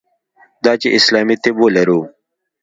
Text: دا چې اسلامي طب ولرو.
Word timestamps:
دا 0.63 0.73
چې 0.81 0.87
اسلامي 0.97 1.35
طب 1.43 1.55
ولرو. 1.59 1.99